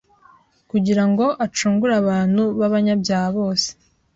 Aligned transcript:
kugirango 0.71 1.25
acungure 1.45 1.93
abantu 2.01 2.43
babanyabyaha 2.59 3.27
bose 3.37 3.67